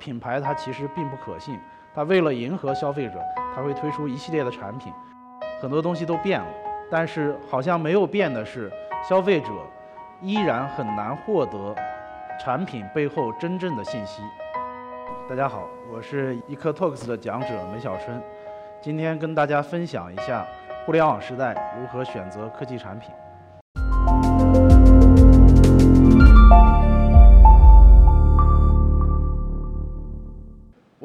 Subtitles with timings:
[0.00, 1.58] 品牌它其实并不可信，
[1.94, 3.20] 它为了迎合消费者，
[3.54, 4.92] 它会推出一系列的产品，
[5.60, 6.46] 很多东西都变了，
[6.90, 8.68] 但是好像没有变的是，
[9.08, 9.48] 消费者
[10.20, 11.74] 依然很难获得
[12.40, 14.22] 产品背后真正的信息。
[15.28, 18.20] 大家好，我是 EcoTalks 的讲者梅小春，
[18.80, 20.44] 今天跟大家分享一下
[20.84, 23.10] 互联网时代如何选择科技产品。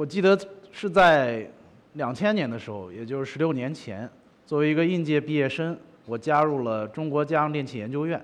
[0.00, 0.34] 我记得
[0.72, 1.46] 是在
[1.92, 4.08] 两千年的时候，也就是十六年前，
[4.46, 8.18] 作为一个应届毕业生，我加入了中国家用电器研究院。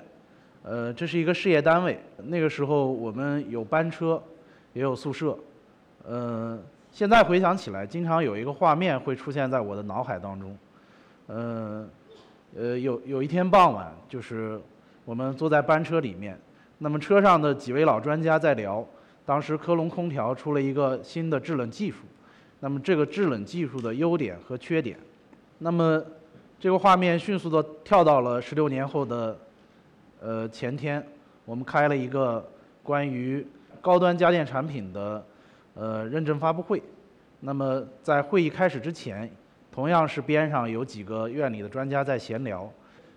[0.63, 2.01] 呃，这是一个事业单位。
[2.29, 4.23] 那个时候我们有班车，
[4.73, 5.39] 也有宿舍。
[6.09, 6.59] 呃，
[6.91, 10.57] 现在回想起来，经常有一个画面会出现在我的脑海当中。
[11.27, 11.87] 呃，
[12.57, 14.59] 呃，有有一天傍晚，就是
[15.05, 16.41] 我们坐在班车里面，
[16.79, 18.83] 那么车上的几位老专家在聊。
[19.27, 21.99] 当时科隆空调出了一个新的制冷技术，
[22.61, 24.97] 那么这个制冷技术的优点和缺点，
[25.59, 26.01] 那么
[26.61, 29.37] 这个画面迅速的跳到了十六年后的
[30.21, 31.05] 呃前天，
[31.45, 32.49] 我们开了一个
[32.85, 33.45] 关于
[33.81, 35.27] 高端家电产品的
[35.75, 36.81] 呃认证发布会。
[37.41, 39.29] 那么在会议开始之前，
[39.73, 42.73] 同样是边上有几个院里的专家在闲聊，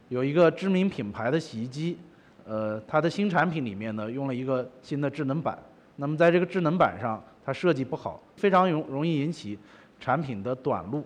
[0.10, 1.98] 有一个知名品牌的洗衣机，
[2.46, 5.58] 呃，它的新产品里面呢用了一个新的智能板。
[6.02, 9.60] 那么在这个智能板上，它设计不好，非常容容易引起
[10.00, 11.04] 产品的短路。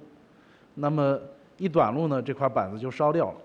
[0.76, 1.20] 那么
[1.58, 3.38] 一短路呢，这块板子就烧掉了。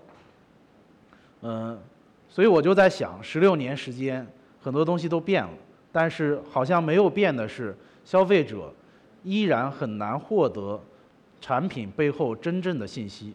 [1.41, 1.79] 嗯，
[2.27, 4.27] 所以我就在想，十六年时间，
[4.61, 5.53] 很多东西都变了，
[5.91, 8.71] 但是好像没有变的是，消费者
[9.23, 10.79] 依然很难获得
[11.41, 13.33] 产品背后真正的信息。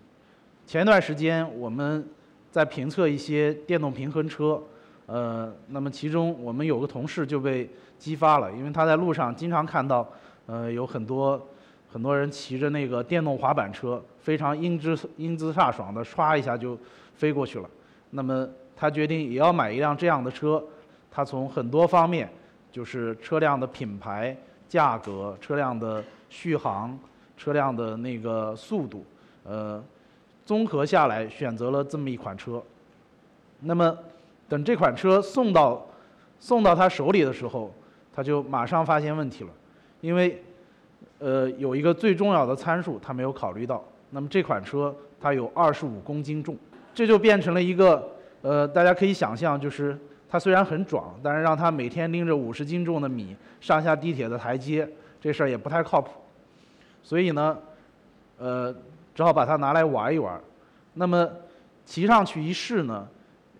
[0.64, 2.08] 前段时间，我们
[2.52, 4.62] 在评测一些电动平衡车。
[5.06, 10.08] 呃，那么其中我们有个同事就被激发了，因为他在路上经常看到，
[10.46, 11.46] 呃，有很多
[11.92, 16.78] 很多人骑着那个电动滑板车，非常英姿英姿飒爽的唰一下就
[17.16, 17.68] 飞过去了。
[18.10, 20.64] 那么他决定也要买一辆这样的车。
[21.10, 22.30] 他从很多方面，
[22.72, 24.34] 就是车辆的品牌、
[24.70, 26.98] 价格、车辆的续航、
[27.36, 29.04] 车辆的那个速度，
[29.44, 29.84] 呃，
[30.46, 32.62] 综合下来选择了这么一款车。
[33.60, 33.94] 那么。
[34.48, 35.86] 等这款车送到
[36.38, 37.72] 送到他手里的时候，
[38.12, 39.50] 他就马上发现问题了，
[40.00, 40.42] 因为
[41.18, 43.82] 呃有一个最重要的参数他没有考虑到。
[44.10, 46.56] 那么这款车它有二十五公斤重，
[46.94, 48.10] 这就变成了一个
[48.42, 54.88] 呃大家可以想象，就是它虽然很壮，但是让他每天拎着五十斤重的米上下地铁的台阶，
[55.20, 56.12] 这事儿也不太靠谱。
[57.02, 57.58] 所以呢，
[58.38, 58.72] 呃
[59.14, 60.40] 只好把它拿来玩一玩。
[60.92, 61.28] 那么
[61.84, 63.08] 骑上去一试呢？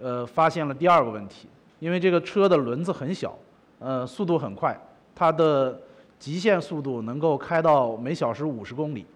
[0.05, 1.49] 呃，发现了第二个问题，
[1.79, 3.35] 因为这个车的轮子很小，
[3.79, 4.79] 呃，速度很快，
[5.15, 5.81] 它的
[6.19, 9.07] 极限速度能够开到每小时五十公里。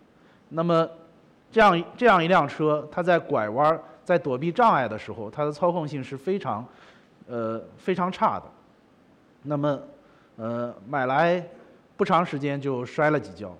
[0.49, 0.89] 那么，
[1.53, 6.67] 这样这样一辆车，它在拐弯、在躲避障碍的时候，它的操控性是非常，
[7.27, 8.47] 呃，非常差的。
[9.43, 9.79] 那么，
[10.37, 11.47] 呃，买来
[11.99, 13.55] 不长时间就摔了几跤，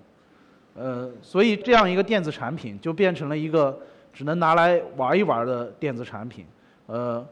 [0.73, 3.79] 呃，所以这样一个电子产品就变成了一个
[4.11, 6.43] 只能拿来玩一玩的电子产品。
[6.89, 7.23] 呃，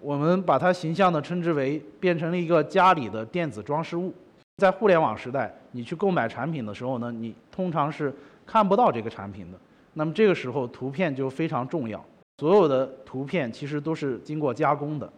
[0.00, 4.12] 我们把它形象的称之为变成了一个家里的电子装饰物。
[4.56, 8.12] 在互联网时代，你去购买产品的时候呢，你通常是
[8.44, 9.58] 看不到这个产品的。
[9.94, 12.04] 那么这个时候，图片就非常重要。
[12.38, 15.08] 所有的图片其实都是经过加工的。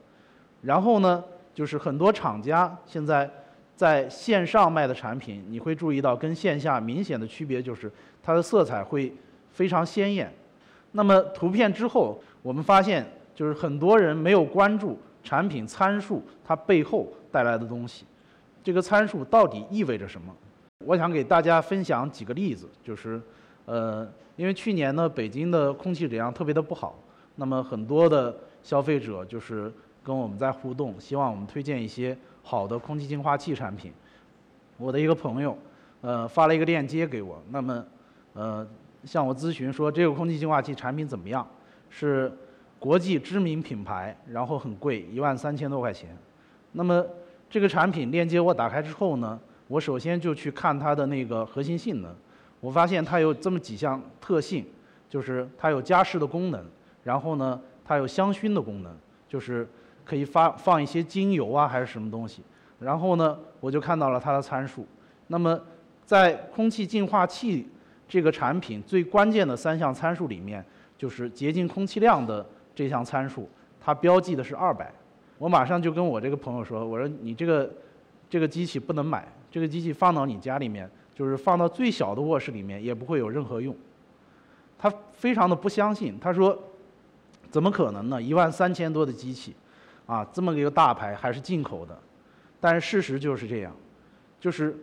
[0.61, 1.25] 然后呢，
[1.55, 3.31] 就是很多厂家现在
[3.75, 7.91] 在线上卖的产品，你会注意到跟线下明显的区别就是
[8.23, 9.11] 它的色彩会
[9.51, 10.31] 非常鲜艳。
[10.93, 13.07] 那么图片之后，我们发现。
[13.39, 18.05] 就是很多人没有关注产品参数它背后带来的东西，
[18.65, 20.35] 这个参数到底意味着什么？
[20.85, 23.23] 我想给大家分享几个例子，就是，
[23.65, 24.05] 呃，
[24.35, 26.99] 因为去年呢，北京的空气质量特别的不好，
[27.37, 29.73] 那么很多的消费者就是
[30.03, 33.93] 跟我们在互动，希望我们推荐一些好的空气净化器产品。
[34.79, 35.57] 我的一个朋友，
[36.01, 37.87] 呃，发了一个链接给我，那么，
[38.33, 38.67] 呃，
[39.05, 41.49] 向我咨询说这个空气净化器产品怎么样？
[41.89, 42.33] 是。
[42.79, 46.17] 国际知名品牌，然后很贵，一万三千多块钱。
[46.73, 47.05] 那么
[47.51, 52.15] 这个产品链接我打开之后呢，我首先就去看它的那个核心性能。
[52.61, 54.65] 我发现它有这么几项特性，
[55.09, 56.65] 就是它有加湿的功能，
[57.03, 58.95] 然后呢，它有香薰的功能，
[59.29, 59.69] 就是
[60.05, 62.43] 可以发放一些精油啊还是什么东西。
[62.79, 64.87] 然后呢，我就看到了它的参数。
[65.27, 65.61] 那么
[66.05, 67.69] 在空气净化器
[68.09, 70.65] 这个产品最关键的三项参数里面，
[70.97, 72.47] 就是洁净空气量的。
[72.79, 73.49] 这项参数，
[73.81, 74.89] 它标记的是二百，
[75.37, 77.69] 我马上就跟我这个朋友说，我说你这个
[78.31, 83.75] 这个机器不能买，这个机器放到你家里面，就是放到最小的卧室里面也不会有任何用。
[84.79, 86.57] 他非常的不相信，他说
[87.51, 88.23] ：“怎么可能呢？
[88.23, 89.57] 一万三千多的机器，
[90.07, 91.99] 啊，这么一个大牌还是进口的。”
[92.61, 93.75] 但是事实就是这样，
[94.39, 94.79] 就是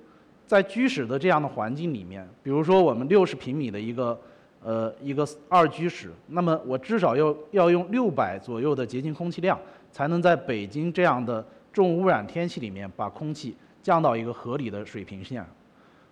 [0.46, 4.20] 在居室的这样的环境里面，比如说我们六十平米的一个
[4.66, 9.58] 呃一个二居室，那么我至少要要用六百左右的洁净空气量，
[9.92, 15.46] 才能在北京这样的重污染天气里面把空气降到一个合理的水平线。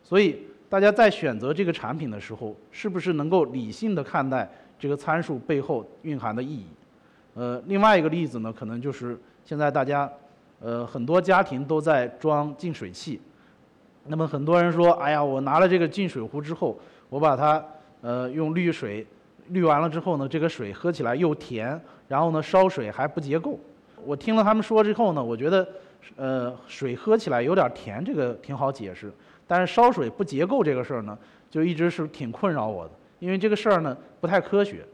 [0.04, 0.40] 所以
[0.70, 4.48] 大家在选择这个产品的时候，是不是能够理性的看待
[4.78, 6.68] 这个参数背后蕴含的意义？
[7.34, 10.08] 呃，另外一个例子呢，可能就是现在大家。
[10.66, 13.20] 呃，很多家庭都在装净水器，
[14.06, 16.80] 那么很多人说，哎呀，我拿了这个净水壶之后，
[17.10, 17.62] 我把它
[18.04, 19.04] 呃用滤水
[19.48, 23.60] 滤完了之后呢，这个水喝起来又甜，然后呢烧水还不结构。
[24.06, 25.68] 我听了他们说之后呢，我觉得
[26.16, 29.12] 呃水喝起来有点甜，这个挺好解释，
[29.48, 31.18] 但是烧水不结构这个事儿呢，
[31.50, 34.86] 就一直是挺困扰我的，因为这个事儿呢不太科学。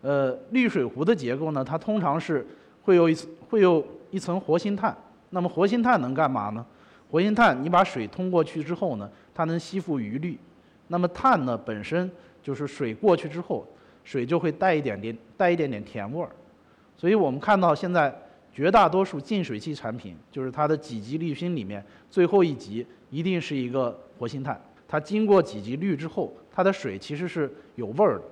[0.00, 2.46] 呃，滤水壶的结构呢，它通常是
[2.84, 3.84] 会有一层会有。
[4.12, 4.96] 一层活性炭，
[5.30, 6.64] 那么活性炭能干嘛呢？
[7.10, 10.38] 活性炭你把水通过去之后呢，它能吸附余氯。
[10.86, 12.08] 那么碳呢本身
[12.46, 13.66] 就是水过去之后，
[14.04, 16.30] 水就会带一点点带一点点甜味儿。
[16.96, 18.16] 所以我们看到现在
[18.52, 24.60] 绝大多数净水器产品，就是它的几级滤芯里面最后一级一定是一个活性炭。
[24.86, 28.22] 它经过几级滤之后，它的水其实是有味儿的。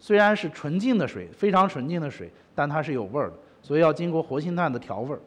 [0.00, 3.36] 虽然是纯净的水，非常纯净的水，但它是有味儿的。
[3.62, 5.20] 所以要经过活性炭的调味儿，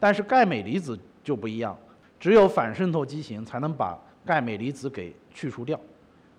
[0.00, 1.78] 但是钙镁离子就不一样，
[2.18, 5.78] 只有反渗透机型才能把钙镁离子给去除掉。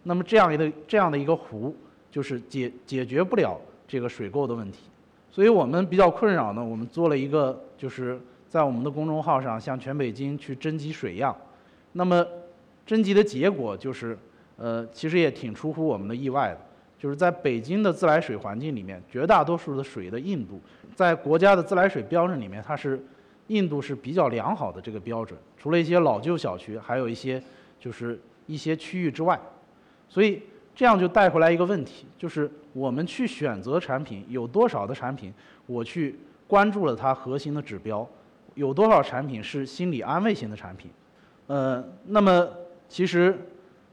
[0.10, 1.76] 那么这样一个这样的一个壶，
[2.10, 3.56] 就是解解决不了
[3.88, 4.90] 这个水垢的问题。
[5.30, 11.36] 所以我们比较困扰呢，我们做了一个，就是在我们的公众号上向全北京去征集水样。
[11.92, 12.26] 那么
[12.88, 14.18] 征集的结果就是，
[14.58, 16.60] 呃，其实也挺出乎我们的意外的。
[16.98, 20.60] 就是在北京的自来水环境里面，绝大多数的水的硬度，
[20.96, 23.00] 在国家的自来水标准里面，它是
[23.50, 25.40] 硬度是比较良好的这个标准。
[25.56, 27.40] 除了一些老旧小区，还有一些
[27.80, 29.40] 就是一些区域之外，
[30.10, 30.42] 所以
[30.76, 35.34] 这样就带回来一个问题，就是我们去选择产品，有多少的产品
[35.66, 38.06] 我去关注了它核心的指标，
[38.56, 40.92] 有多少产品是心理安慰型的产品？
[41.48, 42.50] 呃，那么
[42.88, 43.38] 其实，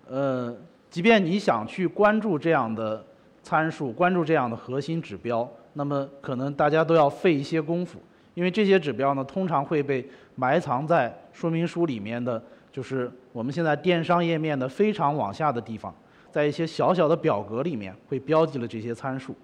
[0.09, 0.57] 呃。
[0.89, 3.05] 即便你想去关注这样的
[3.43, 8.01] 参数，关注这样的核心指标，那么可能大家都要费一些功夫，
[8.33, 12.43] 因为这些指标呢，通常会被埋藏在说明书里面的，
[12.73, 15.95] 就是我们现在电商页面的非常往下的地方，
[16.37, 19.35] 在一些小小的表格里面会标记了这些参数。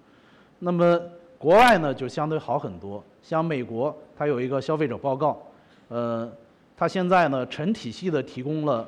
[0.59, 1.01] 那么
[1.39, 5.41] 国外呢就相对好很多，像美国它有一个消费者报告，
[5.89, 6.31] 呃，
[6.77, 8.87] 它现在呢成体系的提供了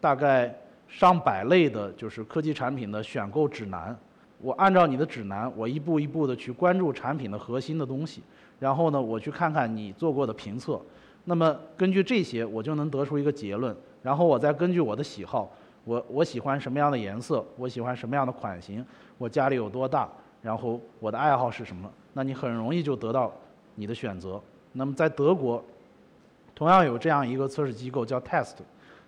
[0.00, 0.52] 大概。
[0.86, 3.96] 上百类的，就是科技产品的选购指南。
[4.38, 8.22] 我按照你的指南，我一步一步的去关注产品的核心的东西，
[8.60, 10.80] 然后呢，我去看看你做过的评测。
[11.24, 13.74] 那么根据这些，我就能得出一个结论。
[14.02, 15.50] 然后我再根据我的喜好，
[15.84, 18.84] 我我喜欢什么样的颜色，我喜欢什么样的款型，
[19.18, 20.08] 我家里有多大，
[20.42, 23.32] 然后我的爱好是什么，那你很容易就得到
[23.74, 24.40] 你的选择。
[24.72, 25.62] 那么在德国，
[26.54, 28.54] 同样有这样一个测试机构叫 Test，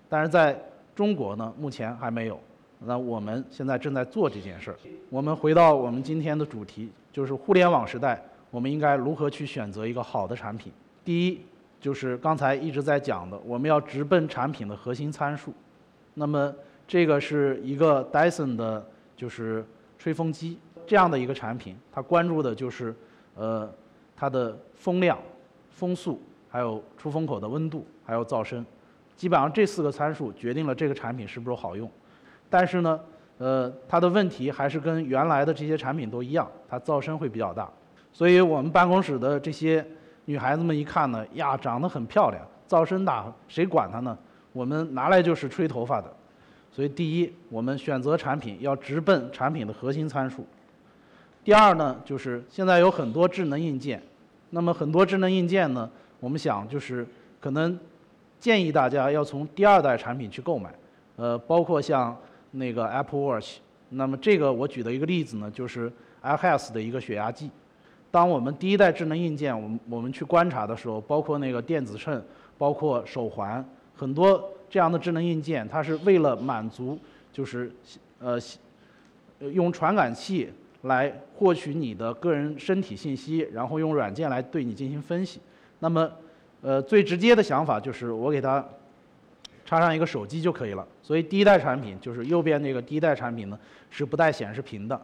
[0.08, 0.56] 但是在
[0.94, 2.38] 中国呢，目前还没有。
[2.78, 4.76] 那我们现在正在做这件事儿。
[5.08, 10.70] 我们回到我们今天的主题，就是互联网时代，我们应该如何去选择一个好的产品？
[11.02, 11.40] 第一，
[11.80, 15.54] 就是刚才一直在讲的，我们要直奔产品的核心参数。
[16.18, 16.50] 那么
[16.88, 19.62] 这个是一个 Dyson 的，就是
[19.98, 22.94] 吹风机这样的一个产品，它关注的就是
[23.34, 23.70] 呃
[24.16, 25.18] 它的风量、
[25.68, 28.64] 风速，还有出风口的温度，还有噪声。
[29.14, 31.90] 基本上这四个参数决定了这个产品是不是好用，
[32.48, 32.98] 但是呢，
[33.36, 37.70] 呃，它的问题还是跟原来的这些产品都一样，它噪声会比较大。
[38.10, 39.86] 所以我们办公室的这些
[40.24, 44.16] 女孩子们一看呢，呀，长得很漂亮，噪声大，谁管她呢？
[44.56, 46.10] 我们拿来就是吹头发的。
[46.72, 50.46] 所以第一，我们选择产品要直奔产品的核心参数。
[51.44, 54.02] 第二呢，就是现在有很多智能硬件，
[54.50, 57.06] 那么很多智能硬件呢，我们想就是
[57.40, 57.78] 可能。
[58.38, 60.70] 建议大家要从第二代产品去购买，
[61.16, 62.14] 呃，包括像
[62.52, 63.56] 那个 Apple Watch。
[63.88, 65.90] 那么这个我举的一个例子呢，就是
[66.22, 67.50] iHealth 的一个血压计。
[68.10, 72.22] 当我们第一代智能硬件，我们我们去观察的时候，包括那个电子秤，
[72.58, 76.98] 包括手环，很多这样的智能硬件，它是为了满足
[77.32, 77.72] 就是
[78.18, 78.38] 呃
[79.52, 85.40] 用传感器来获取你的个人身体信息，然后用软件来对你进行分析。
[85.78, 86.10] 那么
[86.62, 88.64] 呃，最直接的想法就是我给它
[89.64, 90.86] 插上一个手机就可以了。
[91.02, 93.58] 所以第一代产品就是右边那个第一代产品呢
[93.90, 95.00] 是不带显示屏的，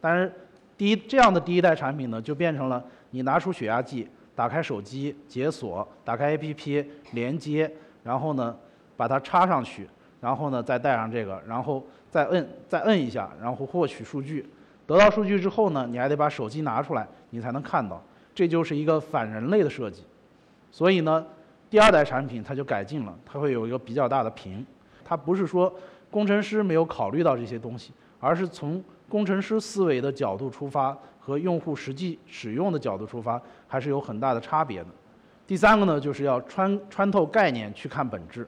[0.00, 0.32] 但是
[0.76, 7.70] 第一这样的第一代产品呢就变成了你拿出血压计，打开手机解锁，打开 APP 连接，
[8.06, 8.56] 然后呢
[8.96, 9.88] 把它插上去，
[10.20, 14.48] 然后呢再带上这个，然后再摁再摁一下，然后获取数据。
[14.86, 18.00] 得到数据之后呢，你还得把手机拿出来，你才能看到。
[18.32, 20.04] 这就是一个反人类的设计。
[20.70, 21.26] 所以呢，
[21.68, 24.64] 第二代产品它就改进了，它会有一个比较大的屏。
[25.04, 25.72] 它不是说
[26.10, 34.88] 工程师没有考虑到这些东西，而是从工程师思维的角度出发和用户实际使用的角度出发，还是有很大的差别的。
[35.46, 38.46] 第三个呢，就是要穿穿透概念去看本质。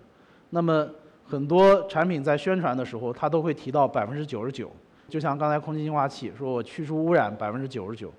[0.50, 0.88] 那么
[1.24, 4.70] 很多产品在宣传的时候，它都会提到百分之九十九，
[5.08, 8.12] 就像刚才空气净化器，说我去除污染百分之九十九。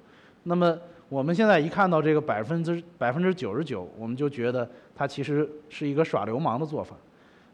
[0.43, 0.77] 那么
[1.09, 6.95] 我们现在一看到这个百分之百分之九十九，我们就觉得它其实是一个耍流氓的做法。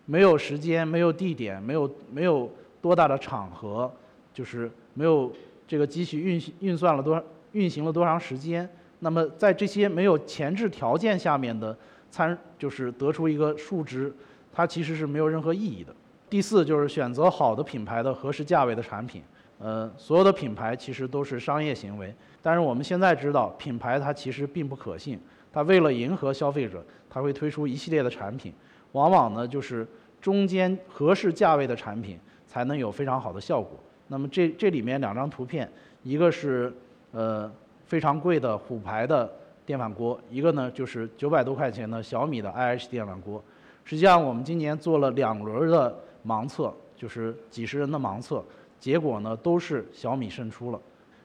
[0.05, 2.51] 没有时间，没有地点，没有没有
[2.81, 3.91] 多大的场合，
[4.31, 5.31] 就是没有
[5.67, 8.69] 这个机器运行运算了多运行了多长时间。
[9.05, 11.77] 那么在这些没有前置条件下面的
[12.09, 14.11] 参，就是得出一个数值，
[14.51, 15.95] 它其实是没有任何意义的。
[16.27, 19.21] 第四就是选择好的品牌的合适价位的产品。
[19.59, 25.19] 呃，所有的品牌其实都是商业行为，但是我们现在知道，品牌它其实并不可信。
[25.53, 28.51] 它为了迎合消费者，它会推出一系列的产品。
[28.93, 29.87] 往往呢，就是
[30.19, 33.79] 中间合适价位的产品才能有非常好的效果。
[34.07, 35.71] 那么这这里面两张图片，
[36.01, 36.73] 一个是
[37.11, 37.51] 呃
[37.85, 39.31] 非常贵的虎牌的
[39.65, 43.43] 电饭锅，一个呢就是九百多块钱的小米的 IH 电饭锅。
[43.83, 48.43] 实际上我们今年做了两轮的盲测，就是几十人的盲测，
[48.79, 50.79] 结果呢都是小米胜出了。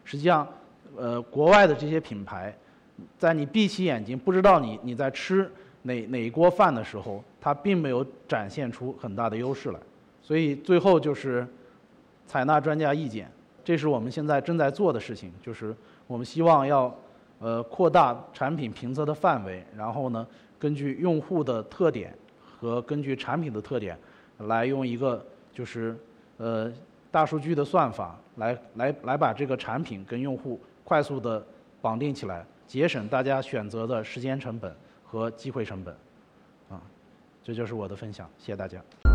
[0.05, 0.47] 实际上，
[0.97, 2.55] 呃国外的这些品牌，
[3.19, 5.51] 在你闭起眼睛不知道你你在吃。
[5.83, 9.81] 哪哪一锅饭的时候，它并没有展现出很大的优势来，
[10.21, 11.47] 所以最后就是
[12.27, 13.33] 采纳专家意见，
[13.65, 15.75] 这是我们现在正在做的事情，就是
[16.11, 16.93] 我们希望要
[17.39, 20.27] 呃扩大产品评测的范围，然后呢，
[20.59, 22.13] 根据用户的特点
[22.59, 23.97] 和根据产品的特点，
[24.39, 25.97] 来用一个就是
[26.39, 26.69] 呃
[27.13, 31.41] 大数据的算法来来来把这个产品跟用户快速的
[31.81, 34.75] 绑定起来，节省大家选择的时间成本。
[35.13, 35.93] 和机会成本，
[36.69, 36.81] 啊，
[37.43, 39.10] 这就是我的分享，谢谢大家。